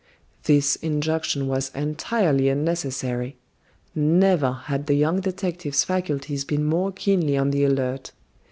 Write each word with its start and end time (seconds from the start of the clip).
This 0.45 0.77
injunction 0.77 1.47
was 1.47 1.69
entirely 1.75 2.49
unnecessary. 2.49 3.37
Never 3.93 4.51
had 4.53 4.87
the 4.87 4.95
young 4.95 5.19
detective's 5.19 5.83
faculties 5.83 6.43
been 6.43 6.65
more 6.65 6.91
keenly 6.91 7.37
on 7.37 7.51
the 7.51 7.63
alert. 7.65 8.11